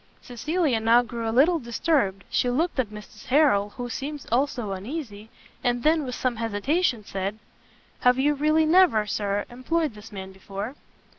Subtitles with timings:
[0.19, 3.25] Cecilia now grew a little disturbed; she looked at Mrs.
[3.27, 5.29] Harrel, who seemed also uneasy,
[5.63, 7.37] and then, with some hesitation, said
[7.99, 10.73] "Have you really never, Sir, employed this man before?"